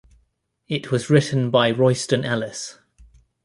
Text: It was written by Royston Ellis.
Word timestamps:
It 0.67 0.89
was 0.89 1.11
written 1.11 1.51
by 1.51 1.69
Royston 1.69 2.25
Ellis. 2.25 2.79